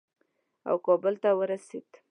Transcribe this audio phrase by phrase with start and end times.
[0.69, 1.89] او کابل ته ورسېد.